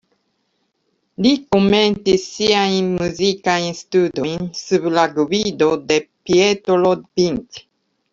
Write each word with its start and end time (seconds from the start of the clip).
Li 1.25 1.33
komencis 1.55 2.23
siajn 2.37 2.87
muzikajn 3.01 3.77
studojn 3.81 4.47
sub 4.61 4.89
la 4.95 5.03
gvido 5.19 5.69
de 5.93 5.99
Pietro 6.31 6.95
Vinci. 6.97 7.63